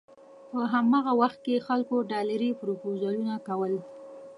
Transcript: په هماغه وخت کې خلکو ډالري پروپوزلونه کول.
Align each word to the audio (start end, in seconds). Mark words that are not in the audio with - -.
په 0.51 0.59
هماغه 0.73 1.13
وخت 1.21 1.39
کې 1.45 1.65
خلکو 1.67 1.95
ډالري 2.11 2.51
پروپوزلونه 2.59 3.33
کول. 3.47 3.73